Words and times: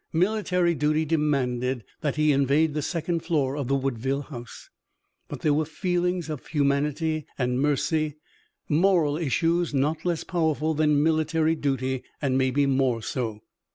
Military 0.13 0.73
duty 0.73 1.05
demanded 1.05 1.83
that 2.01 2.15
he 2.15 2.31
invade 2.31 2.73
the 2.73 2.81
second 2.81 3.19
floor 3.19 3.55
of 3.55 3.67
the 3.67 3.75
Woodville 3.75 4.23
house. 4.23 4.71
But 5.27 5.41
there 5.41 5.53
were 5.53 5.63
feelings 5.63 6.27
of 6.27 6.47
humanity 6.47 7.27
and 7.37 7.61
mercy, 7.61 8.15
moral 8.67 9.15
issues 9.15 9.75
not 9.75 10.03
less 10.03 10.23
powerful 10.23 10.73
than 10.73 11.03
military 11.03 11.53
duty, 11.53 12.01
and 12.19 12.35
maybe 12.35 12.65
more 12.65 13.03
so. 13.03 13.41